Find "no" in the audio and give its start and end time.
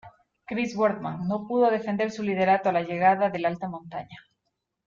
1.27-1.45